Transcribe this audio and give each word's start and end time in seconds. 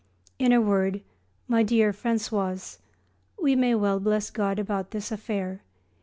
In 0.39 0.51
a 0.51 0.59
word, 0.59 1.01
my 1.47 1.61
dear 1.61 1.93
Françoise, 1.93 2.79
we 3.39 3.55
may 3.55 3.75
well 3.75 3.99
bless 3.99 4.31
God 4.31 4.57
about 4.57 4.89
this 4.89 5.11
affair. 5.11 5.61